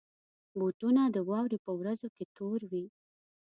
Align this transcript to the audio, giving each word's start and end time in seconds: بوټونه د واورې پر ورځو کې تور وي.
بوټونه 0.59 1.01
د 1.15 1.17
واورې 1.29 1.57
پر 1.65 1.71
ورځو 1.81 2.07
کې 2.15 2.25
تور 2.37 2.59
وي. 2.71 2.85